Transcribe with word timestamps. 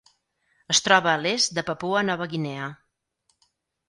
Es 0.73 0.79
troba 0.85 1.11
a 1.11 1.19
l'est 1.25 1.53
de 1.57 1.63
Papua 1.67 2.01
Nova 2.07 2.27
Guinea. 2.31 2.71